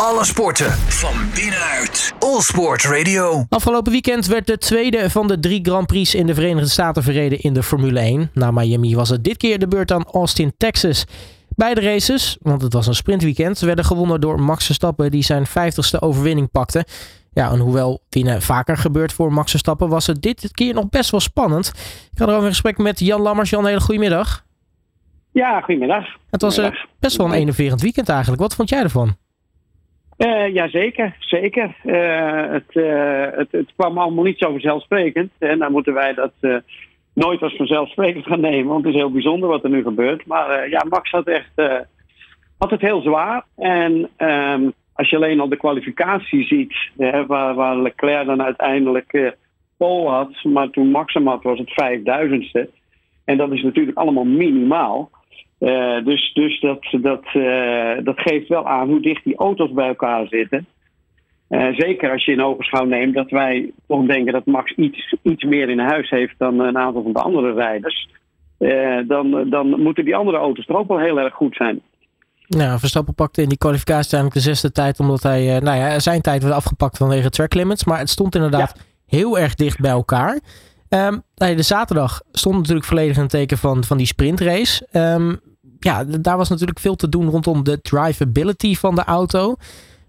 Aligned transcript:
Alle 0.00 0.24
sporten 0.24 0.70
van 0.72 1.14
binnenuit. 1.34 2.14
All 2.18 2.40
Sport 2.40 2.84
Radio. 2.84 3.44
Afgelopen 3.48 3.92
weekend 3.92 4.26
werd 4.26 4.46
de 4.46 4.58
tweede 4.58 5.10
van 5.10 5.28
de 5.28 5.38
drie 5.38 5.60
Grand 5.62 5.86
Prix 5.86 6.14
in 6.14 6.26
de 6.26 6.34
Verenigde 6.34 6.68
Staten 6.68 7.02
verreden 7.02 7.40
in 7.40 7.54
de 7.54 7.62
Formule 7.62 8.00
1. 8.00 8.30
Na 8.32 8.50
Miami 8.50 8.94
was 8.94 9.08
het 9.08 9.24
dit 9.24 9.36
keer 9.36 9.58
de 9.58 9.68
beurt 9.68 9.92
aan 9.92 10.04
Austin, 10.04 10.52
Texas. 10.56 11.06
Beide 11.48 11.80
races, 11.80 12.36
want 12.40 12.62
het 12.62 12.72
was 12.72 12.86
een 12.86 12.94
sprintweekend, 12.94 13.58
werden 13.58 13.84
gewonnen 13.84 14.20
door 14.20 14.40
Max 14.40 14.64
Verstappen 14.64 15.10
die 15.10 15.22
zijn 15.22 15.46
50ste 15.46 15.98
overwinning 15.98 16.50
pakte. 16.50 16.86
Ja, 17.32 17.50
en 17.50 17.58
hoewel 17.58 18.02
winnen 18.10 18.42
vaker 18.42 18.76
gebeurt 18.76 19.12
voor 19.12 19.32
Max 19.32 19.50
Verstappen, 19.50 19.88
was 19.88 20.06
het 20.06 20.22
dit 20.22 20.48
keer 20.52 20.74
nog 20.74 20.88
best 20.88 21.10
wel 21.10 21.20
spannend. 21.20 21.72
Ik 22.12 22.18
had 22.18 22.28
erover 22.28 22.44
een 22.44 22.52
gesprek 22.52 22.78
met 22.78 23.00
Jan 23.00 23.20
Lammers. 23.20 23.50
Jan, 23.50 23.66
hele 23.66 23.80
goedemiddag. 23.80 24.44
Ja, 25.32 25.60
goedemiddag. 25.60 26.04
Het 26.30 26.42
was 26.42 26.58
uh, 26.58 26.68
best 26.98 27.16
wel 27.16 27.26
een 27.26 27.32
enerverend 27.32 27.80
weekend 27.80 28.08
eigenlijk. 28.08 28.42
Wat 28.42 28.54
vond 28.54 28.68
jij 28.68 28.82
ervan? 28.82 29.16
Uh, 30.18 30.54
ja, 30.54 30.68
zeker. 30.68 31.16
zeker. 31.20 31.76
Uh, 31.84 32.50
het, 32.52 32.74
het, 33.36 33.52
het, 33.52 33.72
kwam 33.76 33.98
allemaal 33.98 34.24
niet 34.24 34.38
zo 34.38 34.50
vanzelfsprekend. 34.50 35.30
En 35.38 35.58
dan 35.58 35.72
moeten 35.72 35.94
wij 35.94 36.14
dat 36.14 36.32
nooit 37.12 37.42
als 37.42 37.56
vanzelfsprekend 37.56 38.26
gaan 38.26 38.40
nemen. 38.40 38.72
Want 38.72 38.84
het 38.84 38.94
is 38.94 39.00
heel 39.00 39.10
bijzonder 39.10 39.48
wat 39.48 39.64
er 39.64 39.70
nu 39.70 39.82
gebeurt. 39.82 40.26
Maar 40.26 40.68
ja, 40.68 40.84
Max 40.88 41.10
had, 41.10 41.26
echt, 41.26 41.52
had 42.58 42.70
het 42.70 42.80
heel 42.80 43.00
zwaar. 43.00 43.44
En 43.56 44.08
um, 44.18 44.72
als 44.92 45.10
je 45.10 45.16
alleen 45.16 45.40
al 45.40 45.48
de 45.48 45.56
kwalificatie 45.56 46.44
ziet, 46.44 46.74
waar, 47.26 47.54
waar, 47.54 47.76
Leclerc 47.76 48.26
dan 48.26 48.42
uiteindelijk 48.42 49.36
pole 49.76 50.08
had, 50.08 50.44
maar 50.44 50.70
toen 50.70 50.90
Max 50.90 51.14
hem 51.14 51.26
had, 51.26 51.42
was 51.42 51.58
het 51.58 51.72
vijfduizendste. 51.72 52.70
En 53.24 53.36
dat 53.36 53.52
is 53.52 53.62
natuurlijk 53.62 53.98
allemaal 53.98 54.24
minimaal. 54.24 55.10
Uh, 55.58 56.04
dus 56.04 56.32
dus 56.34 56.60
dat, 56.60 56.86
dat, 56.90 57.24
uh, 57.34 58.04
dat 58.04 58.20
geeft 58.20 58.48
wel 58.48 58.66
aan 58.66 58.88
hoe 58.88 59.00
dicht 59.00 59.24
die 59.24 59.36
auto's 59.36 59.72
bij 59.72 59.86
elkaar 59.86 60.26
zitten. 60.26 60.66
zeker 61.72 62.10
als 62.10 62.24
je 62.24 62.32
in 62.32 62.42
ogenschouw 62.42 62.84
neemt 62.84 63.14
dat 63.14 63.30
wij 63.30 63.70
toch 63.86 64.06
denken 64.06 64.32
dat 64.32 64.46
Max 64.46 64.72
iets, 64.74 65.14
iets 65.22 65.44
meer 65.44 65.68
in 65.68 65.78
huis 65.78 66.10
heeft 66.10 66.34
dan 66.38 66.60
een 66.60 66.78
aantal 66.78 67.02
van 67.02 67.12
de 67.12 67.22
andere 67.22 67.52
rijders. 67.52 68.08
dan, 69.06 69.50
dan 69.50 69.80
moeten 69.82 70.04
die 70.04 70.16
andere 70.16 70.36
auto's 70.36 70.66
toch 70.66 70.76
ook 70.76 70.88
wel 70.88 70.98
heel 70.98 71.20
erg 71.20 71.34
goed 71.34 71.56
zijn. 71.56 71.80
Nou, 72.48 72.78
Verstappen 72.78 73.14
pakte 73.14 73.42
in 73.42 73.48
die 73.48 73.58
kwalificatie 73.58 74.12
eigenlijk 74.12 74.44
de 74.44 74.50
zesde 74.50 74.72
tijd, 74.72 75.00
omdat 75.00 75.22
hij, 75.22 75.60
nou 75.60 75.76
ja, 75.76 75.98
zijn 75.98 76.20
tijd 76.20 76.42
werd 76.42 76.54
afgepakt 76.54 76.96
vanwege 76.96 77.30
track 77.30 77.54
limits. 77.54 77.84
Maar 77.84 77.98
het 77.98 78.10
stond 78.10 78.34
inderdaad 78.34 78.86
heel 79.06 79.38
erg 79.38 79.54
dicht 79.54 79.80
bij 79.80 79.90
elkaar. 79.90 80.40
Um, 80.90 81.22
de 81.34 81.62
zaterdag 81.62 82.22
stond 82.32 82.56
natuurlijk 82.56 82.86
volledig 82.86 83.16
in 83.16 83.22
het 83.22 83.30
teken 83.30 83.58
van, 83.58 83.84
van 83.84 83.96
die 83.96 84.06
sprintrace. 84.06 84.86
Um, 84.92 85.40
ja, 85.78 86.04
daar 86.04 86.36
was 86.36 86.48
natuurlijk 86.48 86.78
veel 86.78 86.96
te 86.96 87.08
doen 87.08 87.30
rondom 87.30 87.64
de 87.64 87.80
drivability 87.80 88.74
van 88.74 88.94
de 88.94 89.04
auto. 89.04 89.56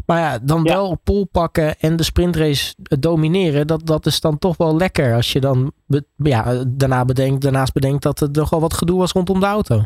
Maar 0.05 0.19
ja, 0.19 0.39
dan 0.41 0.63
wel 0.63 0.99
pol 1.03 1.27
pakken 1.31 1.79
en 1.79 1.95
de 1.95 2.03
sprintrace 2.03 2.75
domineren, 2.99 3.67
dat, 3.67 3.85
dat 3.85 4.05
is 4.05 4.21
dan 4.21 4.37
toch 4.37 4.57
wel 4.57 4.77
lekker 4.77 5.13
als 5.13 5.31
je 5.31 5.39
dan 5.39 5.71
ja, 6.15 6.63
daarna 6.67 7.05
bedenkt, 7.05 7.41
daarnaast 7.41 7.73
bedenkt 7.73 8.03
dat 8.03 8.19
er 8.19 8.29
nogal 8.31 8.59
wat 8.59 8.73
gedoe 8.73 8.99
was 8.99 9.11
rondom 9.11 9.39
de 9.39 9.45
auto. 9.45 9.83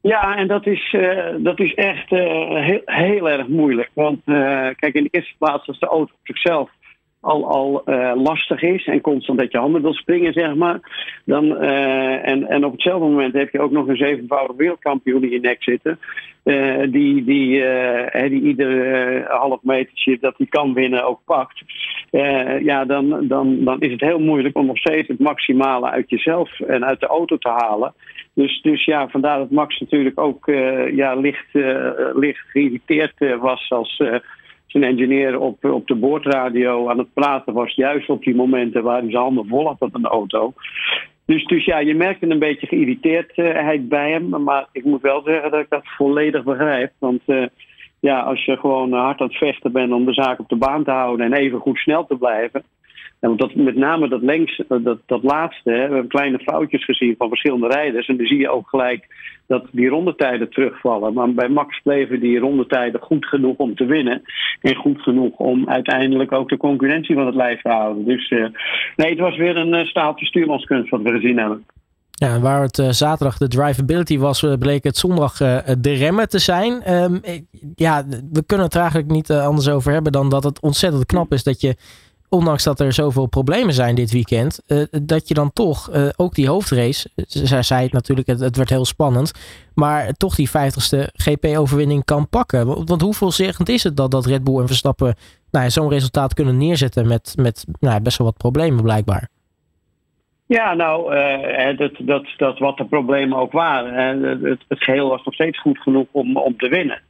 Ja, 0.00 0.36
en 0.36 0.48
dat 0.48 0.66
is, 0.66 0.92
uh, 0.92 1.18
dat 1.38 1.60
is 1.60 1.74
echt 1.74 2.12
uh, 2.12 2.20
heel, 2.64 2.82
heel 2.84 3.30
erg 3.30 3.48
moeilijk. 3.48 3.90
Want 3.94 4.20
uh, 4.24 4.68
kijk, 4.76 4.94
in 4.94 5.02
de 5.02 5.08
eerste 5.10 5.34
plaats 5.38 5.68
als 5.68 5.78
de 5.78 5.86
auto 5.86 6.12
op 6.12 6.20
zichzelf 6.22 6.70
al, 7.24 7.48
al 7.48 7.82
uh, 7.86 8.12
lastig 8.14 8.62
is 8.62 8.86
en 8.86 9.00
constant 9.00 9.38
dat 9.38 9.52
je 9.52 9.58
handen 9.58 9.82
wil 9.82 9.94
springen, 9.94 10.32
zeg 10.32 10.54
maar. 10.54 10.80
Dan, 11.24 11.44
uh, 11.44 12.28
en, 12.28 12.48
en 12.48 12.64
op 12.64 12.72
hetzelfde 12.72 13.08
moment 13.08 13.34
heb 13.34 13.50
je 13.50 13.60
ook 13.60 13.70
nog 13.70 13.86
een 13.86 13.96
zevenvoudig 13.96 14.56
wereldkampioen 14.56 15.22
in 15.22 15.30
je 15.30 15.40
nek 15.40 15.62
zitten. 15.62 15.98
Uh, 16.44 16.80
die, 16.80 17.24
die, 17.24 17.64
die 18.28 18.42
ieder 18.42 19.22
half 19.28 19.62
metertje 19.62 20.18
dat 20.20 20.34
hij 20.36 20.46
kan 20.46 20.74
winnen 20.74 21.06
ook 21.06 21.20
pakt. 21.24 21.62
ja, 22.60 22.84
dan, 22.84 23.28
dan, 23.28 23.64
dan 23.64 23.80
is 23.80 23.92
het 23.92 24.00
heel 24.00 24.18
moeilijk 24.18 24.56
om 24.56 24.66
nog 24.66 24.78
steeds 24.78 25.08
het 25.08 25.18
maximale 25.18 25.90
uit 25.90 26.10
jezelf 26.10 26.60
en 26.60 26.84
uit 26.84 27.00
de 27.00 27.06
auto 27.06 27.36
te 27.36 27.48
halen. 27.48 27.94
Dus, 28.34 28.60
dus 28.62 28.84
ja, 28.84 29.08
vandaar 29.08 29.38
dat 29.38 29.50
Max 29.50 29.80
natuurlijk 29.80 30.20
ook 30.20 30.46
ja, 30.94 31.14
licht, 31.14 31.46
licht 32.14 32.44
geïrriteerd 32.50 33.38
was 33.40 33.70
als 33.70 34.02
zijn 34.80 34.92
engineer 34.92 35.40
op, 35.40 35.64
op 35.64 35.86
de 35.86 35.94
boordradio 35.94 36.88
aan 36.88 36.98
het 36.98 37.12
praten 37.14 37.52
was, 37.52 37.74
juist 37.74 38.08
op 38.08 38.22
die 38.22 38.34
momenten 38.34 38.82
waar 38.82 39.00
hij 39.00 39.10
zijn 39.10 39.22
handen 39.22 39.48
vol 39.48 39.66
had 39.66 39.80
op 39.80 39.94
een 39.94 40.06
auto. 40.06 40.52
Dus, 41.26 41.44
dus 41.44 41.64
ja, 41.64 41.78
je 41.78 41.94
merkte 41.94 42.26
een 42.26 42.38
beetje 42.38 42.66
geïrriteerdheid 42.66 43.88
bij 43.88 44.10
hem. 44.10 44.42
Maar 44.42 44.66
ik 44.72 44.84
moet 44.84 45.02
wel 45.02 45.22
zeggen 45.24 45.50
dat 45.50 45.60
ik 45.60 45.68
dat 45.68 45.82
volledig 45.84 46.44
begrijp. 46.44 46.92
Want 46.98 47.20
uh, 47.26 47.46
ja, 48.00 48.20
als 48.20 48.44
je 48.44 48.56
gewoon 48.56 48.92
hard 48.92 49.20
aan 49.20 49.26
het 49.26 49.36
vechten 49.36 49.72
bent 49.72 49.92
om 49.92 50.04
de 50.04 50.12
zaak 50.12 50.38
op 50.38 50.48
de 50.48 50.56
baan 50.56 50.84
te 50.84 50.90
houden 50.90 51.26
en 51.26 51.32
even 51.32 51.58
goed 51.58 51.78
snel 51.78 52.06
te 52.06 52.16
blijven. 52.16 52.62
Dat, 53.32 53.54
met 53.54 53.76
name 53.76 54.08
dat, 54.08 54.22
lengst, 54.22 54.64
dat, 54.68 54.98
dat 55.06 55.22
laatste, 55.22 55.70
hè, 55.70 55.76
we 55.76 55.92
hebben 55.92 56.08
kleine 56.08 56.38
foutjes 56.38 56.84
gezien 56.84 57.14
van 57.18 57.28
verschillende 57.28 57.68
rijders. 57.68 58.06
En 58.06 58.16
dan 58.16 58.26
zie 58.26 58.38
je 58.38 58.50
ook 58.50 58.68
gelijk 58.68 59.06
dat 59.46 59.66
die 59.70 59.88
rondetijden 59.88 60.50
terugvallen. 60.50 61.12
Maar 61.12 61.32
bij 61.32 61.48
Max 61.48 61.80
bleven 61.82 62.20
die 62.20 62.38
rondetijden 62.38 63.00
goed 63.00 63.26
genoeg 63.26 63.56
om 63.56 63.74
te 63.74 63.84
winnen. 63.84 64.22
En 64.60 64.74
goed 64.74 65.00
genoeg 65.00 65.36
om 65.36 65.68
uiteindelijk 65.68 66.32
ook 66.32 66.48
de 66.48 66.56
concurrentie 66.56 67.14
van 67.14 67.26
het 67.26 67.34
lijf 67.34 67.62
te 67.62 67.68
houden. 67.68 68.04
Dus 68.04 68.30
uh, 68.30 68.46
nee, 68.96 69.10
het 69.10 69.18
was 69.18 69.36
weer 69.36 69.56
een 69.56 69.74
uh, 69.74 69.84
staaltje 69.84 70.26
stuurmanskunst 70.26 70.90
wat 70.90 71.02
we 71.02 71.10
gezien 71.10 71.38
hebben. 71.38 71.64
Ja, 72.10 72.40
waar 72.40 72.62
het 72.62 72.76
zaterdag 72.90 73.38
de 73.38 73.48
drivability 73.48 74.18
was, 74.18 74.46
bleek 74.58 74.84
het 74.84 74.96
zondag 74.96 75.36
de 75.78 75.92
remmen 75.92 76.28
te 76.28 76.38
zijn. 76.38 76.92
Um, 76.94 77.20
ja, 77.74 78.04
we 78.32 78.44
kunnen 78.46 78.66
het 78.66 78.74
er 78.74 78.80
eigenlijk 78.80 79.10
niet 79.10 79.30
anders 79.30 79.68
over 79.68 79.92
hebben 79.92 80.12
dan 80.12 80.28
dat 80.28 80.44
het 80.44 80.60
ontzettend 80.60 81.06
knap 81.06 81.32
is 81.32 81.42
dat 81.42 81.60
je 81.60 81.76
ondanks 82.34 82.62
dat 82.62 82.80
er 82.80 82.92
zoveel 82.92 83.26
problemen 83.26 83.74
zijn 83.74 83.94
dit 83.94 84.10
weekend, 84.10 84.60
uh, 84.66 84.84
dat 85.02 85.28
je 85.28 85.34
dan 85.34 85.52
toch 85.52 85.94
uh, 85.94 86.08
ook 86.16 86.34
die 86.34 86.48
hoofdrace, 86.48 87.10
zij 87.26 87.62
zei 87.62 87.82
het 87.82 87.92
natuurlijk, 87.92 88.26
het, 88.26 88.40
het, 88.40 88.56
werd 88.56 88.70
heel 88.70 88.84
spannend, 88.84 89.30
maar 89.74 90.12
toch 90.12 90.34
die 90.34 90.48
50ste 90.48 90.98
GP-overwinning 91.12 92.04
kan 92.04 92.28
pakken. 92.28 92.66
Want, 92.66 92.88
want 92.88 93.00
hoeveel 93.00 93.32
zeggend 93.32 93.68
is 93.68 93.82
het 93.82 93.96
dat, 93.96 94.10
dat 94.10 94.26
Red 94.26 94.44
Bull 94.44 94.60
en 94.60 94.66
Verstappen 94.66 95.14
nou, 95.50 95.70
zo'n 95.70 95.88
resultaat 95.88 96.34
kunnen 96.34 96.56
neerzetten 96.56 97.06
met, 97.06 97.32
met 97.36 97.64
nou, 97.80 98.00
best 98.00 98.18
wel 98.18 98.26
wat 98.26 98.36
problemen 98.36 98.82
blijkbaar? 98.82 99.28
Ja, 100.46 100.74
nou, 100.74 101.14
uh, 101.14 101.76
dat, 101.76 101.92
dat, 101.98 102.26
dat 102.36 102.58
wat 102.58 102.76
de 102.76 102.84
problemen 102.84 103.38
ook 103.38 103.52
waren. 103.52 104.22
Het, 104.28 104.62
het, 104.68 104.82
geheel 104.82 105.08
was 105.08 105.24
nog 105.24 105.34
steeds 105.34 105.60
goed 105.60 105.78
genoeg 105.78 106.06
om, 106.10 106.36
om 106.36 106.56
te 106.56 106.68
winnen. 106.68 107.00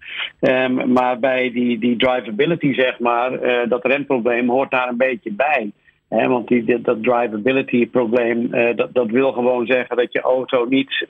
Um, 0.40 0.92
maar 0.92 1.18
bij 1.18 1.52
die, 1.52 1.78
die 1.78 1.96
drivability, 1.96 2.74
zeg 2.74 2.98
maar, 2.98 3.32
uh, 3.32 3.68
dat 3.68 3.84
remprobleem 3.84 4.48
hoort 4.48 4.70
daar 4.70 4.88
een 4.88 4.96
beetje 4.96 5.32
bij. 5.32 5.72
Want 6.08 6.48
die, 6.48 6.80
dat 6.80 7.02
drivability 7.02 7.88
probleem, 7.88 8.48
uh, 8.54 8.76
dat, 8.76 8.94
dat 8.94 9.10
wil 9.10 9.32
gewoon 9.32 9.66
zeggen 9.66 9.96
dat 9.96 10.12
je 10.12 10.20
auto 10.20 10.64
niet 10.64 11.06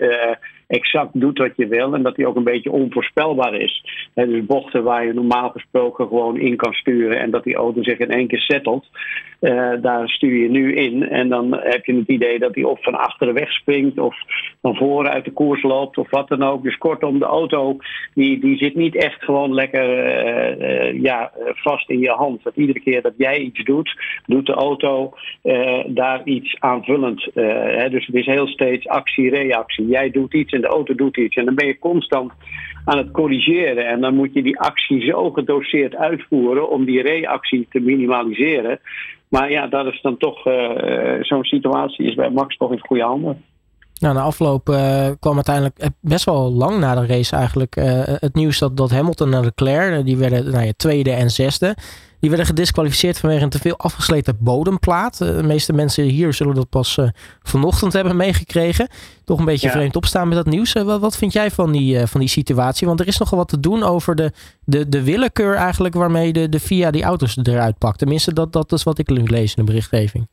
exact 0.74 1.20
doet 1.20 1.38
wat 1.38 1.56
je 1.56 1.66
wil 1.66 1.94
en 1.94 2.02
dat 2.02 2.16
die 2.16 2.26
ook 2.26 2.36
een 2.36 2.44
beetje 2.44 2.70
onvoorspelbaar 2.70 3.54
is. 3.54 3.84
He, 4.14 4.26
dus 4.26 4.46
bochten 4.46 4.82
waar 4.82 5.06
je 5.06 5.12
normaal 5.12 5.50
gesproken 5.50 6.06
gewoon 6.06 6.38
in 6.38 6.56
kan 6.56 6.72
sturen 6.72 7.20
en 7.20 7.30
dat 7.30 7.44
die 7.44 7.54
auto 7.54 7.82
zich 7.82 7.98
in 7.98 8.10
één 8.10 8.26
keer 8.26 8.40
settelt, 8.40 8.86
uh, 9.40 9.72
daar 9.82 10.08
stuur 10.08 10.42
je 10.42 10.50
nu 10.50 10.74
in 10.74 11.08
en 11.08 11.28
dan 11.28 11.52
heb 11.52 11.84
je 11.84 11.94
het 11.94 12.08
idee 12.08 12.38
dat 12.38 12.54
die 12.54 12.68
of 12.68 12.82
van 12.82 12.94
achteren 12.94 13.34
wegspringt 13.34 13.98
of 13.98 14.16
van 14.62 14.76
voren 14.76 15.10
uit 15.10 15.24
de 15.24 15.30
koers 15.30 15.62
loopt 15.62 15.98
of 15.98 16.10
wat 16.10 16.28
dan 16.28 16.42
ook. 16.42 16.62
Dus 16.62 16.78
kortom, 16.78 17.18
de 17.18 17.24
auto 17.24 17.76
die, 18.14 18.40
die 18.40 18.56
zit 18.56 18.74
niet 18.74 18.96
echt 18.96 19.24
gewoon 19.24 19.54
lekker 19.54 19.82
ja, 21.02 21.32
vast 21.54 21.90
in 21.90 21.98
je 21.98 22.10
hand. 22.10 22.42
Dat 22.42 22.56
iedere 22.56 22.80
keer 22.80 23.02
dat 23.02 23.12
jij 23.16 23.38
iets 23.38 23.64
doet, 23.64 23.96
doet 24.26 24.46
de 24.46 24.52
auto 24.52 25.12
daar 25.86 26.20
iets 26.24 26.56
aanvullend. 26.60 27.28
Hè, 27.34 27.90
dus 27.90 28.06
het 28.06 28.14
is 28.14 28.26
heel 28.26 28.46
steeds 28.46 28.88
actie-reactie. 28.88 29.86
Jij 29.86 30.10
doet 30.10 30.34
iets 30.34 30.52
en 30.52 30.60
de 30.64 30.70
auto 30.70 30.94
doet 30.94 31.16
iets. 31.16 31.36
En 31.36 31.44
dan 31.44 31.54
ben 31.54 31.66
je 31.66 31.78
constant 31.78 32.32
aan 32.84 32.98
het 32.98 33.10
corrigeren. 33.10 33.88
En 33.88 34.00
dan 34.00 34.14
moet 34.14 34.32
je 34.32 34.42
die 34.42 34.58
actie 34.58 35.00
zo 35.00 35.30
gedoseerd 35.30 35.96
uitvoeren 35.96 36.70
om 36.70 36.84
die 36.84 37.02
reactie 37.02 37.66
te 37.70 37.80
minimaliseren. 37.80 38.80
Maar 39.28 39.50
ja, 39.50 39.66
dat 39.66 39.86
is 39.86 40.00
dan 40.02 40.16
toch 40.16 40.46
uh, 40.46 40.70
zo'n 41.20 41.44
situatie 41.44 42.06
is 42.06 42.14
bij 42.14 42.30
Max 42.30 42.56
toch 42.56 42.72
in 42.72 42.86
goede 42.86 43.02
handen. 43.02 43.42
Nou, 44.00 44.14
na 44.14 44.22
afloop 44.22 44.68
uh, 44.68 45.08
kwam 45.20 45.34
uiteindelijk 45.34 45.76
best 46.00 46.24
wel 46.24 46.52
lang 46.52 46.78
na 46.78 46.94
de 46.94 47.06
race 47.06 47.36
eigenlijk 47.36 47.74
het 48.20 48.34
nieuws 48.34 48.58
dat, 48.58 48.76
dat 48.76 48.90
Hamilton 48.90 49.34
en 49.34 49.44
Leclerc, 49.44 50.04
die 50.04 50.16
werden 50.16 50.50
nou 50.50 50.64
ja, 50.64 50.72
tweede 50.76 51.10
en 51.10 51.30
zesde. 51.30 51.76
Die 52.24 52.32
werden 52.32 52.48
gedisqualificeerd 52.48 53.18
vanwege 53.18 53.42
een 53.42 53.48
te 53.48 53.58
veel 53.58 53.76
afgesleten 53.76 54.36
bodemplaat. 54.40 55.20
Eh, 55.20 55.36
de 55.36 55.42
meeste 55.42 55.72
mensen 55.72 56.04
hier 56.04 56.32
zullen 56.32 56.54
dat 56.54 56.68
pas 56.68 56.96
uh, 56.96 57.08
vanochtend 57.42 57.92
hebben 57.92 58.16
meegekregen. 58.16 58.88
Toch 59.24 59.38
een 59.38 59.44
beetje 59.44 59.70
vreemd 59.70 59.96
opstaan 59.96 60.28
met 60.28 60.36
dat 60.36 60.46
nieuws. 60.46 60.72
Wat, 60.72 61.00
wat, 61.00 61.16
vind 61.16 61.32
jij 61.32 61.50
van 61.50 61.72
die, 61.72 62.06
van 62.06 62.20
die 62.20 62.28
situatie? 62.28 62.86
Want 62.86 63.00
er 63.00 63.06
is 63.06 63.18
nogal 63.18 63.38
wat 63.38 63.48
te 63.48 63.60
doen 63.60 63.82
over 63.82 64.14
de, 64.14 64.32
de, 64.64 64.88
de 64.88 65.02
willekeur 65.02 65.54
eigenlijk 65.54 65.94
waarmee 65.94 66.32
de, 66.32 66.48
de 66.48 66.60
FIA 66.60 66.90
die 66.90 67.02
auto's 67.02 67.36
eruit 67.42 67.78
pakt. 67.78 67.98
Tenminste, 67.98 68.32
dat, 68.32 68.52
dat 68.52 68.72
is 68.72 68.82
wat 68.82 68.98
ik 68.98 69.10
lees 69.10 69.54
in 69.54 69.64
de 69.64 69.70
berichtgeving. 69.70 70.26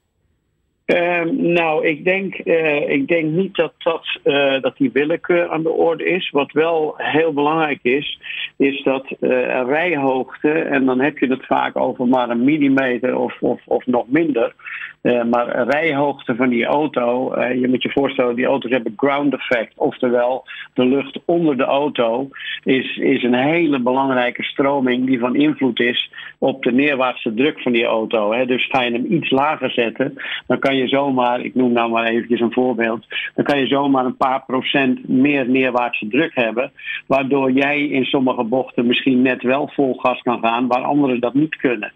Ehm, 0.91 1.51
nou, 1.53 1.85
ik 1.85 2.03
denk, 2.03 2.45
uh, 2.45 2.89
ik 2.89 3.07
denk 3.07 3.31
niet 3.31 3.55
dat, 3.55 3.73
dat, 3.77 4.05
uh, 4.23 4.61
dat 4.61 4.77
die 4.77 4.91
willekeur 4.91 5.49
aan 5.49 5.63
de 5.63 5.69
orde 5.69 6.03
is. 6.03 6.29
Wat 6.29 6.51
wel 6.51 6.93
heel 6.97 7.33
belangrijk 7.33 7.79
is, 7.81 8.19
is 8.57 8.83
dat 8.83 9.05
uh, 9.19 9.29
rijhoogte, 9.67 10.51
en 10.51 10.85
dan 10.85 10.99
heb 10.99 11.17
je 11.17 11.27
het 11.27 11.45
vaak 11.45 11.77
over 11.77 12.07
maar 12.07 12.29
een 12.29 12.43
millimeter 12.43 13.17
of, 13.17 13.37
of, 13.39 13.61
of 13.65 13.85
nog 13.85 14.05
minder. 14.07 14.53
Maar 15.01 15.67
rijhoogte 15.67 16.35
van 16.35 16.49
die 16.49 16.65
auto, 16.65 17.39
je 17.41 17.67
moet 17.67 17.83
je 17.83 17.91
voorstellen, 17.91 18.35
die 18.35 18.45
auto's 18.45 18.71
hebben 18.71 18.93
ground 18.95 19.33
effect. 19.33 19.73
Oftewel, 19.75 20.43
de 20.73 20.85
lucht 20.85 21.19
onder 21.25 21.57
de 21.57 21.63
auto 21.63 22.29
is, 22.63 22.97
is 22.97 23.23
een 23.23 23.33
hele 23.33 23.79
belangrijke 23.79 24.43
stroming 24.43 25.05
die 25.05 25.19
van 25.19 25.35
invloed 25.35 25.79
is 25.79 26.11
op 26.37 26.63
de 26.63 26.71
neerwaartse 26.71 27.33
druk 27.33 27.59
van 27.59 27.71
die 27.71 27.85
auto. 27.85 28.33
Hè. 28.33 28.45
Dus 28.45 28.67
ga 28.67 28.81
je 28.81 28.91
hem 28.91 29.05
iets 29.09 29.29
lager 29.29 29.71
zetten, 29.71 30.13
dan 30.47 30.59
kan 30.59 30.75
je 30.75 30.87
zomaar, 30.87 31.41
ik 31.41 31.55
noem 31.55 31.71
nou 31.71 31.91
maar 31.91 32.07
eventjes 32.07 32.39
een 32.39 32.53
voorbeeld, 32.53 33.05
dan 33.35 33.45
kan 33.45 33.59
je 33.59 33.67
zomaar 33.67 34.05
een 34.05 34.17
paar 34.17 34.43
procent 34.45 35.07
meer 35.07 35.49
neerwaartse 35.49 36.07
druk 36.07 36.35
hebben, 36.35 36.71
waardoor 37.07 37.51
jij 37.51 37.87
in 37.87 38.05
sommige 38.05 38.43
bochten 38.43 38.85
misschien 38.85 39.21
net 39.21 39.43
wel 39.43 39.69
vol 39.73 39.93
gas 39.93 40.21
kan 40.21 40.39
gaan, 40.39 40.67
waar 40.67 40.83
anderen 40.83 41.19
dat 41.19 41.33
niet 41.33 41.55
kunnen. 41.55 41.91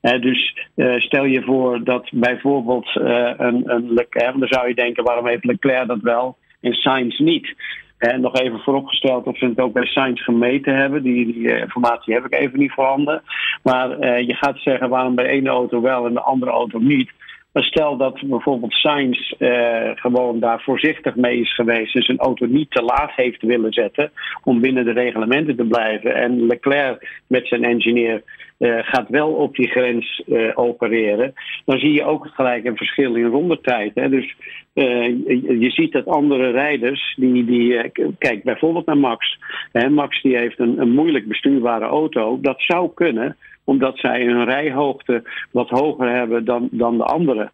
Dus 0.00 0.68
uh, 0.74 1.00
stel 1.00 1.24
je 1.24 1.42
voor 1.42 1.84
dat 1.84 2.08
bijvoorbeeld 2.12 2.94
uh, 2.94 3.32
een, 3.36 3.62
een 3.70 3.92
Leclerc, 3.92 4.38
dan 4.38 4.48
zou 4.48 4.68
je 4.68 4.74
denken 4.74 5.04
waarom 5.04 5.26
heeft 5.26 5.44
Leclerc 5.44 5.86
dat 5.86 6.00
wel 6.00 6.36
en 6.60 6.72
Sainz 6.72 7.18
niet. 7.18 7.54
En 7.98 8.20
nog 8.20 8.34
even 8.34 8.58
vooropgesteld 8.58 9.26
of 9.26 9.38
ze 9.38 9.44
het 9.44 9.60
ook 9.60 9.72
bij 9.72 9.86
Sainz 9.86 10.24
gemeten 10.24 10.76
hebben. 10.76 11.02
Die, 11.02 11.26
die 11.26 11.42
uh, 11.42 11.58
informatie 11.58 12.14
heb 12.14 12.24
ik 12.24 12.34
even 12.34 12.58
niet 12.58 12.72
voorhanden. 12.72 13.22
Maar 13.62 14.20
je 14.22 14.34
gaat 14.34 14.58
zeggen 14.58 14.88
waarom 14.88 15.14
bij 15.14 15.24
de 15.24 15.30
ene 15.30 15.48
auto 15.48 15.80
wel 15.80 16.06
en 16.06 16.14
de 16.14 16.20
andere 16.20 16.50
auto 16.50 16.78
niet. 16.78 17.10
Maar 17.58 17.66
stel 17.66 17.96
dat 17.96 18.20
bijvoorbeeld 18.22 18.72
Sainz 18.72 19.32
uh, 19.38 19.90
gewoon 19.94 20.40
daar 20.40 20.62
voorzichtig 20.62 21.16
mee 21.16 21.40
is 21.40 21.54
geweest 21.54 21.94
en 21.94 22.02
zijn 22.02 22.18
auto 22.18 22.46
niet 22.46 22.70
te 22.70 22.82
laag 22.82 23.16
heeft 23.16 23.42
willen 23.42 23.72
zetten 23.72 24.10
om 24.44 24.60
binnen 24.60 24.84
de 24.84 24.92
reglementen 24.92 25.56
te 25.56 25.64
blijven. 25.64 26.14
En 26.14 26.46
Leclerc 26.46 27.22
met 27.26 27.46
zijn 27.46 27.64
engineer 27.64 28.22
uh, 28.58 28.78
gaat 28.80 29.08
wel 29.08 29.32
op 29.32 29.56
die 29.56 29.68
grens 29.68 30.22
uh, 30.26 30.50
opereren. 30.54 31.32
Dan 31.64 31.78
zie 31.78 31.92
je 31.92 32.04
ook 32.04 32.26
gelijk 32.26 32.64
een 32.64 32.76
verschil 32.76 33.14
in 33.14 33.26
rondetijd. 33.26 33.94
Hè? 33.94 34.08
Dus 34.08 34.36
je, 34.72 35.70
ziet 35.70 35.92
dat 35.92 36.06
andere 36.06 36.50
rijders, 36.50 37.14
die, 37.16 37.44
die 37.44 37.90
kijk 38.18 38.42
bijvoorbeeld 38.42 38.86
naar 38.86 38.98
Max. 38.98 39.38
Hè? 39.72 39.88
Max 39.88 40.22
die 40.22 40.36
heeft 40.36 40.58
een 40.58 40.90
moeilijk 40.90 41.28
bestuurbare 41.28 41.84
auto. 41.84 42.38
Dat 42.40 42.60
zou 42.60 42.90
kunnen 42.94 43.36
omdat 43.68 43.98
zij 43.98 44.26
een 44.26 44.44
rijhoogte 44.44 45.22
wat 45.50 45.68
hoger 45.68 46.10
hebben 46.10 46.44
dan, 46.44 46.68
dan 46.70 46.96
de 46.96 47.04
anderen. 47.04 47.50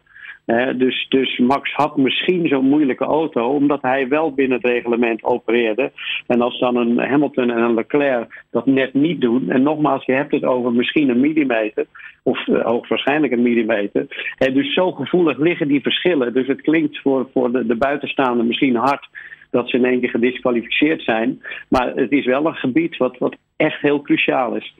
dus, 0.77 1.05
dus 1.09 1.37
Max 1.37 1.73
had 1.73 1.97
misschien 1.97 2.47
zo'n 2.47 2.69
moeilijke 2.69 3.05
auto, 3.05 3.49
omdat 3.49 3.81
hij 3.81 4.07
wel 4.07 4.33
binnen 4.33 4.57
het 4.57 4.67
reglement 4.67 5.23
opereerde. 5.23 5.91
En 6.27 6.41
als 6.41 6.59
dan 6.59 6.75
een 6.75 6.97
Hamilton 6.97 7.51
en 7.51 7.61
een 7.61 7.73
Leclerc 7.73 8.43
dat 8.51 8.65
net 8.65 8.93
niet 8.93 9.21
doen, 9.21 9.49
en 9.49 9.63
nogmaals, 9.63 10.05
je 10.05 10.11
hebt 10.11 10.31
het 10.31 10.43
over 10.43 10.71
misschien 10.71 11.09
een 11.09 11.19
millimeter, 11.19 11.85
of 12.23 12.47
uh, 12.47 12.65
hoogstwaarschijnlijk 12.65 13.33
een 13.33 13.41
millimeter. 13.41 14.05
dus 14.37 14.73
zo 14.73 14.91
gevoelig 14.91 15.37
liggen 15.37 15.67
die 15.67 15.81
verschillen. 15.81 16.33
Dus 16.33 16.47
het 16.47 16.61
klinkt 16.61 17.01
voor, 17.01 17.29
voor 17.33 17.51
de, 17.51 17.65
de 17.65 17.75
buitenstaander 17.75 18.45
misschien 18.45 18.75
hard 18.75 19.07
dat 19.49 19.69
ze 19.69 19.77
in 19.77 19.85
één 19.85 19.99
keer 19.99 20.09
gedisqualificeerd 20.09 21.01
zijn. 21.01 21.41
Maar 21.69 21.95
het 21.95 22.11
is 22.11 22.25
wel 22.25 22.45
een 22.45 22.55
gebied 22.55 22.97
wat, 22.97 23.17
wat 23.17 23.35
echt 23.55 23.81
heel 23.81 24.01
cruciaal 24.01 24.55
is. 24.55 24.75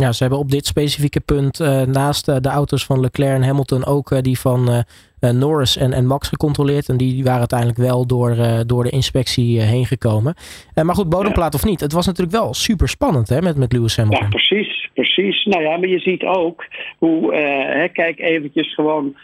Ja, 0.00 0.12
ze 0.12 0.22
hebben 0.22 0.38
op 0.38 0.50
dit 0.50 0.66
specifieke 0.66 1.20
punt 1.20 1.60
uh, 1.60 1.82
naast 1.82 2.28
uh, 2.28 2.36
de 2.40 2.48
auto's 2.48 2.84
van 2.84 3.00
Leclerc 3.00 3.34
en 3.34 3.42
Hamilton 3.42 3.84
ook 3.84 4.10
uh, 4.10 4.18
die 4.20 4.38
van 4.38 4.84
Norris 5.20 5.76
en, 5.76 5.92
en 5.92 6.06
Max 6.06 6.28
gecontroleerd. 6.28 6.88
En 6.88 6.96
die, 6.96 7.24
waren 7.24 7.38
uiteindelijk 7.38 7.78
wel 7.78 8.06
door, 8.06 8.36
door 8.66 8.84
de 8.84 8.90
inspectie 8.90 9.60
heen 9.60 9.86
gekomen. 9.86 10.34
maar 10.82 10.94
goed, 10.94 11.08
bodemplaat 11.08 11.54
of 11.54 11.64
niet, 11.64 11.80
het 11.80 11.92
was 11.92 12.06
natuurlijk 12.06 12.36
wel 12.36 12.54
super 12.54 12.88
spannend 12.88 13.28
hè, 13.28 13.42
met, 13.42 13.56
met 13.56 13.72
Lewis 13.72 13.96
Hamilton. 13.96 14.22
Ja, 14.22 14.28
precies, 14.28 14.90
precies. 14.94 15.44
Nou 15.44 15.62
ja, 15.62 15.76
maar 15.76 15.88
je 15.88 15.98
ziet 15.98 16.24
ook 16.24 16.64
hoe, 16.98 17.34
hè, 17.34 17.88
kijk 17.88 18.18
eventjes 18.18 18.74
gewoon 18.74 19.16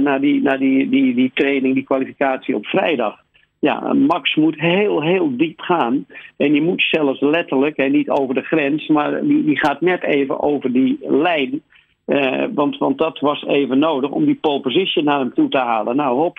naar, 0.00 0.20
die, 0.20 0.42
naar 0.42 0.58
die, 0.58 0.88
die, 0.88 1.14
die 1.14 1.30
training, 1.34 1.74
die 1.74 1.84
kwalificatie 1.84 2.54
op 2.54 2.66
vrijdag 2.66 3.23
ja, 3.64 3.92
Max 3.92 4.34
moet 4.34 4.60
heel, 4.60 5.02
heel 5.02 5.36
diep 5.36 5.60
gaan. 5.60 6.06
En 6.36 6.52
die 6.52 6.62
moet 6.62 6.82
zelfs 6.82 7.20
letterlijk, 7.20 7.76
en 7.76 7.92
niet 7.92 8.10
over 8.10 8.34
de 8.34 8.42
grens, 8.42 8.88
maar 8.88 9.22
die, 9.22 9.44
die 9.44 9.58
gaat 9.58 9.80
net 9.80 10.02
even 10.02 10.40
over 10.40 10.72
die 10.72 10.98
lijn. 11.00 11.62
Uh, 12.06 12.44
want, 12.54 12.78
want 12.78 12.98
dat 12.98 13.18
was 13.18 13.44
even 13.46 13.78
nodig 13.78 14.10
om 14.10 14.24
die 14.24 14.38
pole 14.40 14.60
position 14.60 15.04
naar 15.04 15.18
hem 15.18 15.34
toe 15.34 15.48
te 15.48 15.58
halen. 15.58 15.96
Nou, 15.96 16.18
hop, 16.18 16.38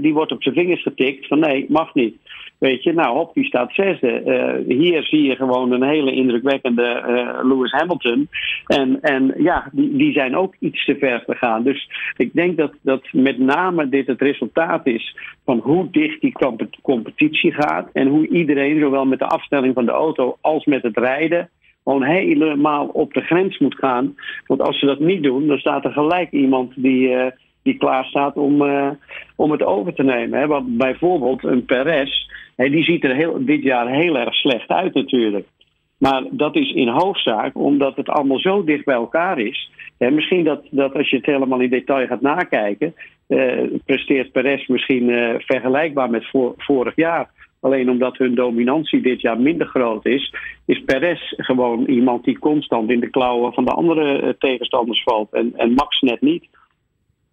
die 0.00 0.14
wordt 0.14 0.32
op 0.32 0.42
zijn 0.42 0.54
vingers 0.54 0.82
getikt 0.82 1.26
van 1.26 1.38
nee, 1.38 1.66
mag 1.68 1.94
niet. 1.94 2.16
Weet 2.58 2.82
je, 2.82 2.92
nou 2.92 3.16
hop, 3.16 3.34
die 3.34 3.44
staat 3.44 3.74
zesde. 3.74 4.22
Uh, 4.24 4.76
hier 4.76 5.02
zie 5.02 5.22
je 5.22 5.36
gewoon 5.36 5.72
een 5.72 5.82
hele 5.82 6.12
indrukwekkende 6.12 7.02
uh, 7.08 7.48
Lewis 7.48 7.70
Hamilton. 7.70 8.28
En, 8.66 9.00
en 9.00 9.34
ja, 9.36 9.68
die, 9.72 9.96
die 9.96 10.12
zijn 10.12 10.36
ook 10.36 10.54
iets 10.58 10.84
te 10.84 10.96
ver 10.96 11.22
gegaan. 11.26 11.62
Dus 11.62 11.90
ik 12.16 12.32
denk 12.32 12.56
dat, 12.56 12.72
dat 12.82 13.02
met 13.12 13.38
name 13.38 13.88
dit 13.88 14.06
het 14.06 14.20
resultaat 14.20 14.86
is 14.86 15.16
van 15.44 15.58
hoe 15.58 15.90
dicht 15.90 16.20
die 16.20 16.36
competitie 16.82 17.52
gaat. 17.52 17.90
En 17.92 18.06
hoe 18.06 18.28
iedereen, 18.28 18.80
zowel 18.80 19.04
met 19.04 19.18
de 19.18 19.26
afstelling 19.26 19.74
van 19.74 19.84
de 19.84 19.92
auto 19.92 20.36
als 20.40 20.64
met 20.64 20.82
het 20.82 20.96
rijden, 20.96 21.50
gewoon 21.84 22.02
helemaal 22.02 22.86
op 22.86 23.14
de 23.14 23.20
grens 23.20 23.58
moet 23.58 23.78
gaan. 23.78 24.14
Want 24.46 24.60
als 24.60 24.78
ze 24.78 24.86
dat 24.86 25.00
niet 25.00 25.22
doen, 25.22 25.46
dan 25.46 25.58
staat 25.58 25.84
er 25.84 25.92
gelijk 25.92 26.30
iemand 26.30 26.72
die. 26.76 27.08
Uh, 27.08 27.26
die 27.68 27.78
klaar 27.78 28.04
staat 28.04 28.36
om, 28.36 28.62
uh, 28.62 28.90
om 29.36 29.50
het 29.50 29.62
over 29.62 29.94
te 29.94 30.02
nemen. 30.02 30.38
Hè. 30.38 30.46
Want 30.46 30.76
bijvoorbeeld 30.76 31.44
een 31.44 31.64
Perez, 31.64 32.10
die 32.56 32.84
ziet 32.84 33.04
er 33.04 33.14
heel, 33.14 33.44
dit 33.44 33.62
jaar 33.62 33.88
heel 33.88 34.18
erg 34.18 34.34
slecht 34.34 34.68
uit 34.68 34.94
natuurlijk. 34.94 35.46
Maar 35.98 36.22
dat 36.30 36.56
is 36.56 36.72
in 36.72 36.88
hoofdzaak 36.88 37.56
omdat 37.56 37.96
het 37.96 38.08
allemaal 38.08 38.38
zo 38.38 38.64
dicht 38.64 38.84
bij 38.84 38.94
elkaar 38.94 39.38
is. 39.38 39.70
En 39.98 40.14
misschien 40.14 40.44
dat, 40.44 40.62
dat 40.70 40.94
als 40.94 41.10
je 41.10 41.16
het 41.16 41.26
helemaal 41.26 41.60
in 41.60 41.70
detail 41.70 42.06
gaat 42.06 42.20
nakijken, 42.20 42.94
eh, 43.26 43.62
presteert 43.84 44.32
Perez 44.32 44.66
misschien 44.66 45.10
eh, 45.10 45.34
vergelijkbaar 45.38 46.10
met 46.10 46.30
vorig 46.56 46.96
jaar. 46.96 47.30
Alleen 47.60 47.90
omdat 47.90 48.16
hun 48.16 48.34
dominantie 48.34 49.00
dit 49.00 49.20
jaar 49.20 49.40
minder 49.40 49.66
groot 49.66 50.06
is, 50.06 50.34
is 50.66 50.82
Perez 50.84 51.20
gewoon 51.36 51.84
iemand 51.84 52.24
die 52.24 52.38
constant 52.38 52.90
in 52.90 53.00
de 53.00 53.10
klauwen 53.10 53.52
van 53.52 53.64
de 53.64 53.72
andere 53.72 54.36
tegenstanders 54.38 55.02
valt. 55.02 55.32
En, 55.32 55.52
en 55.56 55.72
Max 55.72 56.00
net 56.00 56.20
niet. 56.20 56.44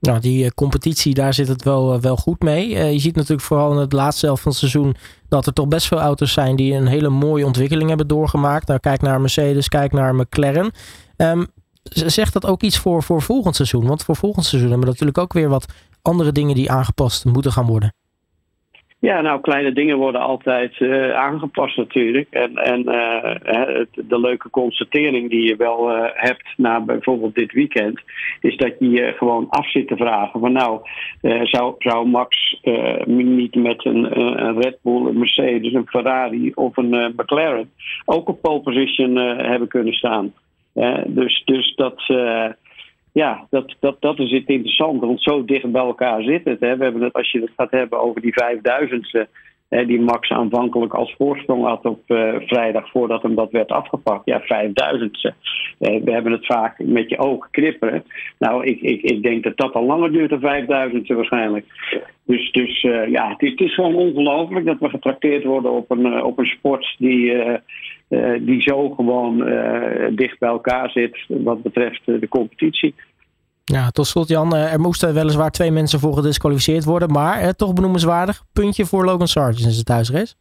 Nou, 0.05 0.19
die 0.19 0.43
uh, 0.43 0.49
competitie, 0.55 1.13
daar 1.13 1.33
zit 1.33 1.47
het 1.47 1.63
wel, 1.63 1.95
uh, 1.95 2.01
wel 2.01 2.17
goed 2.17 2.41
mee. 2.41 2.69
Uh, 2.69 2.91
je 2.91 2.99
ziet 2.99 3.15
natuurlijk 3.15 3.47
vooral 3.47 3.71
in 3.71 3.77
het 3.77 3.93
laatste 3.93 4.25
helft 4.25 4.41
van 4.41 4.51
het 4.51 4.59
seizoen 4.59 4.95
dat 5.29 5.45
er 5.45 5.53
toch 5.53 5.67
best 5.67 5.87
veel 5.87 5.99
auto's 5.99 6.33
zijn 6.33 6.55
die 6.55 6.73
een 6.73 6.87
hele 6.87 7.09
mooie 7.09 7.45
ontwikkeling 7.45 7.87
hebben 7.87 8.07
doorgemaakt. 8.07 8.67
Nou, 8.67 8.79
kijk 8.79 9.01
naar 9.01 9.21
Mercedes, 9.21 9.67
kijk 9.67 9.91
naar 9.91 10.15
McLaren. 10.15 10.71
Um, 11.17 11.47
zegt 11.83 12.33
dat 12.33 12.45
ook 12.45 12.61
iets 12.61 12.77
voor, 12.77 13.03
voor 13.03 13.21
volgend 13.21 13.55
seizoen? 13.55 13.87
Want 13.87 14.03
voor 14.03 14.15
volgend 14.15 14.45
seizoen 14.45 14.69
hebben 14.69 14.87
we 14.87 14.91
natuurlijk 14.91 15.17
ook 15.17 15.33
weer 15.33 15.49
wat 15.49 15.65
andere 16.01 16.31
dingen 16.31 16.55
die 16.55 16.71
aangepast 16.71 17.25
moeten 17.25 17.51
gaan 17.51 17.65
worden. 17.65 17.93
Ja, 19.05 19.21
nou, 19.21 19.41
kleine 19.41 19.71
dingen 19.71 19.97
worden 19.97 20.21
altijd 20.21 20.79
uh, 20.79 21.11
aangepast 21.11 21.77
natuurlijk. 21.77 22.27
En, 22.29 22.55
en 22.55 22.79
uh, 22.79 23.85
de 23.93 24.19
leuke 24.19 24.49
constatering 24.49 25.29
die 25.29 25.47
je 25.47 25.55
wel 25.55 25.91
uh, 25.91 26.03
hebt 26.13 26.47
na 26.57 26.79
bijvoorbeeld 26.79 27.35
dit 27.35 27.51
weekend, 27.51 28.01
is 28.41 28.57
dat 28.57 28.73
je 28.79 28.89
je 28.89 29.13
gewoon 29.17 29.49
af 29.49 29.71
zit 29.71 29.87
te 29.87 29.95
vragen 29.95 30.39
van 30.39 30.51
nou, 30.51 30.79
zou, 31.43 31.75
zou 31.77 32.07
Max 32.07 32.61
niet 33.05 33.55
met 33.55 33.85
een, 33.85 34.19
een, 34.19 34.61
Red 34.61 34.77
Bull, 34.81 35.07
een 35.07 35.19
Mercedes, 35.19 35.73
een 35.73 35.87
Ferrari 35.87 36.51
of 36.53 36.77
een 36.77 37.13
McLaren 37.15 37.69
ook 38.05 38.29
op 38.29 38.41
pole 38.41 38.61
position 38.61 39.15
hebben 39.37 39.67
kunnen 39.67 39.93
staan. 39.93 40.33
dus, 41.05 41.41
dus 41.45 41.75
dat 41.75 42.01
ja, 43.15 43.47
dat, 43.49 43.75
dat, 43.79 43.95
dat 43.99 44.19
is 44.19 44.31
het 44.31 44.47
interessante, 44.47 45.05
want 45.05 45.21
zo 45.21 45.45
dicht 45.45 45.71
bij 45.71 45.81
elkaar 45.81 46.21
zit 46.23 46.45
het. 46.45 46.59
Hè. 46.59 46.77
We 46.77 46.83
hebben 46.83 47.01
het, 47.01 47.13
als 47.13 47.31
je 47.31 47.41
het 47.41 47.51
gaat 47.55 47.71
hebben 47.71 47.99
over 47.99 48.21
die 48.21 48.33
vijfduizendste, 48.33 49.27
hè, 49.69 49.85
die 49.85 50.01
Max 50.01 50.29
aanvankelijk 50.29 50.93
als 50.93 51.15
voorsprong 51.17 51.65
had 51.65 51.85
op 51.85 52.01
uh, 52.07 52.35
vrijdag 52.39 52.89
voordat 52.89 53.21
hem 53.21 53.35
dat 53.35 53.51
werd 53.51 53.71
afgepakt. 53.71 54.25
Ja, 54.25 54.39
vijfduizendste. 54.39 55.33
Uh, 55.79 56.03
we 56.03 56.11
hebben 56.11 56.31
het 56.31 56.45
vaak 56.45 56.79
met 56.79 57.09
je 57.09 57.17
ogen 57.17 57.49
knipperen. 57.51 58.03
Nou, 58.39 58.65
ik, 58.65 58.81
ik, 58.81 59.01
ik 59.01 59.23
denk 59.23 59.43
dat 59.43 59.57
dat 59.57 59.73
al 59.73 59.85
langer 59.85 60.11
duurt 60.11 60.29
dan 60.29 60.39
vijfduizendste 60.39 61.15
waarschijnlijk. 61.15 61.65
Dus, 62.25 62.51
dus 62.51 62.83
uh, 62.83 63.07
ja, 63.07 63.35
het 63.37 63.59
is, 63.59 63.73
gewoon 63.73 63.95
ongelooflijk 63.95 64.65
dat 64.65 64.79
we 64.79 64.89
getrakteerd 64.89 65.43
worden 65.43 65.71
op 65.71 65.91
een, 65.91 66.23
op 66.23 66.39
een 66.39 66.45
sport 66.45 66.95
die, 66.97 67.33
die 68.39 68.61
zo 68.61 68.89
gewoon 68.89 69.37
dicht 70.15 70.39
bij 70.39 70.49
elkaar 70.49 70.89
zit 70.89 71.25
wat 71.27 71.63
betreft 71.63 72.05
de 72.05 72.27
competitie. 72.29 72.95
Ja, 73.63 73.89
tot 73.89 74.07
slot 74.07 74.27
Jan, 74.27 74.55
er 74.55 74.79
moesten 74.79 75.13
weliswaar 75.13 75.51
twee 75.51 75.71
mensen 75.71 75.99
voor 75.99 76.13
gedisqualificeerd 76.13 76.83
worden, 76.83 77.11
maar 77.11 77.55
toch 77.55 77.73
benoemenswaardig, 77.73 78.43
puntje 78.53 78.85
voor 78.85 79.05
Logan 79.05 79.27
Sargent 79.27 79.67
is 79.67 79.77
het 79.77 79.85
thuisrace. 79.85 80.35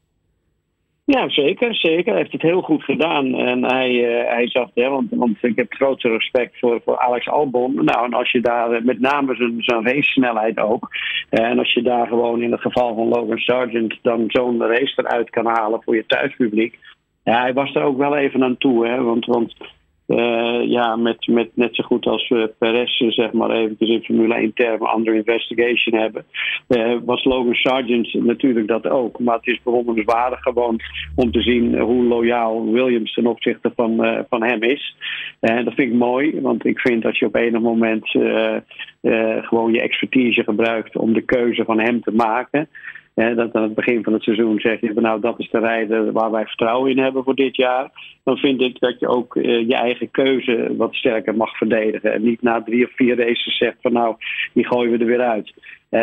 Ja, 1.06 1.28
zeker, 1.28 1.74
zeker. 1.74 2.12
Hij 2.12 2.20
heeft 2.20 2.32
het 2.32 2.42
heel 2.42 2.62
goed 2.62 2.84
gedaan. 2.84 3.34
En 3.34 3.64
hij, 3.64 3.90
uh, 3.90 4.28
hij 4.28 4.48
zag, 4.48 4.70
hè, 4.74 4.88
want, 4.88 5.06
want 5.10 5.36
ik 5.40 5.56
heb 5.56 5.72
grote 5.72 6.08
respect 6.08 6.58
voor, 6.58 6.80
voor 6.84 6.98
Alex 6.98 7.28
Albon. 7.28 7.74
Nou, 7.74 8.04
en 8.04 8.14
als 8.14 8.30
je 8.30 8.40
daar 8.40 8.84
met 8.84 9.00
name 9.00 9.34
zijn, 9.34 9.62
zijn 9.62 9.86
race-snelheid 9.86 10.58
ook. 10.58 10.88
En 11.30 11.58
als 11.58 11.72
je 11.72 11.82
daar 11.82 12.06
gewoon 12.06 12.42
in 12.42 12.52
het 12.52 12.60
geval 12.60 12.94
van 12.94 13.08
Logan 13.08 13.38
Sargent 13.38 13.98
dan 14.02 14.24
zo'n 14.26 14.62
race 14.62 14.92
eruit 14.96 15.30
kan 15.30 15.46
halen 15.46 15.82
voor 15.82 15.96
je 15.96 16.06
thuispubliek. 16.06 16.78
Ja, 17.24 17.40
hij 17.40 17.52
was 17.52 17.74
er 17.74 17.82
ook 17.82 17.98
wel 17.98 18.16
even 18.16 18.44
aan 18.44 18.58
toe, 18.58 18.86
hè. 18.86 19.02
Want, 19.02 19.26
want 19.26 19.54
uh, 20.06 20.70
ja, 20.70 20.96
met, 20.96 21.26
met 21.26 21.50
net 21.54 21.74
zo 21.74 21.82
goed 21.82 22.06
als 22.06 22.30
uh, 22.30 22.44
Perez, 22.58 22.96
zeg 22.96 23.32
maar 23.32 23.50
eventjes 23.50 23.88
in 23.88 24.02
Formule 24.02 24.34
1 24.34 24.52
termen, 24.54 24.94
under 24.96 25.14
investigation 25.14 26.00
hebben, 26.00 26.24
uh, 26.68 26.96
was 27.04 27.24
Logan 27.24 27.54
Sargent 27.54 28.14
natuurlijk 28.14 28.68
dat 28.68 28.88
ook. 28.88 29.18
Maar 29.18 29.36
het 29.36 29.46
is 29.46 29.62
bewonderenswaardig 29.62 30.40
gewoon 30.40 30.80
om 31.14 31.30
te 31.30 31.42
zien 31.42 31.78
hoe 31.78 32.04
loyaal 32.04 32.72
Williams 32.72 33.12
ten 33.12 33.26
opzichte 33.26 33.72
van, 33.76 34.24
van 34.28 34.42
hem 34.42 34.62
is. 34.62 34.96
En 35.40 35.64
dat 35.64 35.74
vind 35.74 35.92
ik 35.92 35.98
mooi, 35.98 36.40
want 36.40 36.64
ik 36.64 36.78
vind 36.80 37.02
dat 37.02 37.18
je 37.18 37.26
op 37.26 37.34
enig 37.34 37.60
moment 37.60 38.08
gewoon 39.42 39.72
je 39.72 39.80
expertise 39.80 40.42
gebruikt 40.44 40.96
om 40.96 41.12
de 41.12 41.22
keuze 41.22 41.64
van 41.64 41.80
hem 41.80 42.02
te 42.02 42.12
maken 42.12 42.68
dat 43.14 43.52
aan 43.52 43.62
het 43.62 43.74
begin 43.74 44.02
van 44.02 44.12
het 44.12 44.22
seizoen 44.22 44.60
zeg 44.60 44.80
je, 44.80 44.92
nou 44.94 45.20
dat 45.20 45.38
is 45.38 45.50
de 45.50 45.58
rijder 45.58 46.12
waar 46.12 46.30
wij 46.30 46.46
vertrouwen 46.46 46.90
in 46.90 46.98
hebben 46.98 47.24
voor 47.24 47.34
dit 47.34 47.56
jaar. 47.56 47.90
Dan 48.24 48.36
vind 48.36 48.60
ik 48.60 48.80
dat 48.80 49.00
je 49.00 49.08
ook 49.08 49.34
uh, 49.34 49.68
je 49.68 49.74
eigen 49.74 50.10
keuze 50.10 50.74
wat 50.76 50.94
sterker 50.94 51.36
mag 51.36 51.56
verdedigen. 51.56 52.12
En 52.12 52.22
niet 52.22 52.42
na 52.42 52.62
drie 52.62 52.84
of 52.84 52.92
vier 52.94 53.16
races 53.16 53.56
zegt 53.56 53.76
van 53.80 53.92
nou, 53.92 54.16
die 54.52 54.66
gooien 54.66 54.92
we 54.92 54.98
er 54.98 55.06
weer 55.06 55.20
uit. 55.20 55.52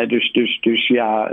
dus, 0.08 0.32
dus, 0.32 0.60
dus 0.60 0.88
ja, 0.88 1.32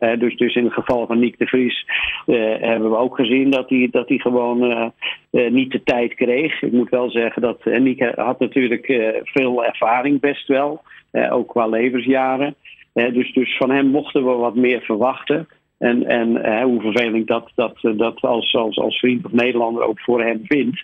uh, 0.00 0.18
dus, 0.18 0.36
dus 0.36 0.54
in 0.54 0.64
het 0.64 0.72
geval 0.72 1.06
van 1.06 1.18
Nick 1.18 1.38
de 1.38 1.46
Vries 1.46 1.86
uh, 2.26 2.54
hebben 2.60 2.90
we 2.90 2.96
ook 2.96 3.16
gezien 3.16 3.50
dat 3.50 3.68
hij, 3.68 3.88
dat 3.90 4.08
hij 4.08 4.18
gewoon 4.18 4.92
niet 5.30 5.72
de 5.72 5.82
tijd 5.82 6.14
kreeg. 6.14 6.62
Ik 6.62 6.72
moet 6.72 6.90
wel 6.90 7.10
zeggen 7.10 7.42
dat 7.42 7.64
Nick 7.64 8.12
had 8.14 8.38
natuurlijk 8.38 8.86
veel 9.24 9.64
ervaring 9.64 10.20
best 10.20 10.48
wel, 10.48 10.82
ook 11.30 11.48
qua 11.48 11.66
levensjaren 11.66 12.54
dus, 12.92 13.32
dus 13.32 13.56
van 13.56 13.70
hem 13.70 13.86
mochten 13.86 14.24
we 14.24 14.32
wat 14.32 14.54
meer 14.54 14.80
verwachten. 14.80 15.48
En, 15.78 16.06
en 16.06 16.62
hoe 16.62 16.80
vervelend 16.80 17.26
dat, 17.26 17.50
dat, 17.54 17.78
dat 17.96 18.20
als, 18.20 18.54
als, 18.54 18.78
als 18.78 18.98
vriend 18.98 19.24
of 19.24 19.32
Nederlander 19.32 19.82
ook 19.82 20.00
voor 20.00 20.22
hem 20.22 20.40
vindt. 20.44 20.82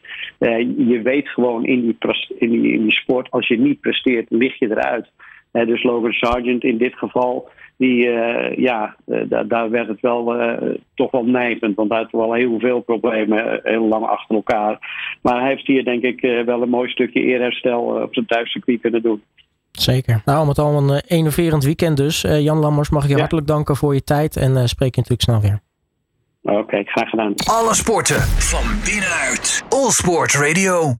je 0.89 1.01
weet 1.03 1.29
gewoon 1.29 1.65
in 1.65 1.81
die, 1.81 1.97
in, 2.39 2.51
die, 2.51 2.73
in 2.73 2.83
die 2.83 2.93
sport, 2.93 3.31
als 3.31 3.49
je 3.49 3.59
niet 3.59 3.81
presteert, 3.81 4.27
lig 4.29 4.59
je 4.59 4.71
eruit. 4.71 5.11
dus 5.53 5.83
Logan 5.83 6.13
Sargent 6.13 6.65
in 6.65 6.79
dit 6.79 6.95
geval, 6.95 7.49
die, 7.77 8.11
ja, 8.57 8.97
daar 9.47 9.71
werd 9.71 9.89
het 9.89 10.01
wel 10.01 10.35
toch 10.95 11.11
wel 11.11 11.25
nijpend. 11.25 11.77
Want 11.77 11.91
hij 11.91 11.99
had 11.99 12.11
wel 12.11 12.33
heel 12.33 12.59
veel 12.59 12.81
problemen, 12.81 13.61
heel 13.63 13.89
lang 13.89 14.05
achter 14.05 14.35
elkaar. 14.35 14.79
Maar 15.23 15.41
hij 15.41 15.49
heeft 15.49 15.67
hier 15.67 15.85
denk 15.85 16.03
ik 16.03 16.21
wel 16.45 16.63
een 16.63 16.69
mooi 16.69 16.89
stukje 16.89 17.23
eerherstel 17.23 17.83
op 17.83 18.15
zijn 18.15 18.27
thuiscircuit 18.27 18.81
kunnen 18.81 19.03
doen. 19.03 19.23
Zeker. 19.81 20.23
Nou, 20.25 20.47
met 20.47 20.59
al 20.59 20.77
een 20.77 20.89
uh, 20.89 20.99
enerverend 21.07 21.65
weekend 21.65 21.97
dus. 21.97 22.25
Uh, 22.25 22.41
Jan 22.41 22.59
Lammers, 22.59 22.91
mag 22.91 23.03
ik 23.03 23.09
je 23.09 23.15
ja. 23.15 23.21
hartelijk 23.21 23.47
danken 23.47 23.77
voor 23.77 23.95
je 23.95 24.05
tijd 24.05 24.37
en 24.37 24.53
uh, 24.57 24.63
spreek 24.65 24.95
je 24.95 25.01
natuurlijk 25.01 25.23
snel 25.23 25.41
weer. 25.41 25.61
Oké, 26.43 26.59
okay, 26.59 26.85
graag 26.85 27.09
gedaan. 27.09 27.35
Alle 27.45 27.75
sporten 27.75 28.21
van 28.23 28.65
binnenuit. 28.85 29.65
All 29.69 29.91
Sport 29.91 30.35
Radio. 30.35 30.95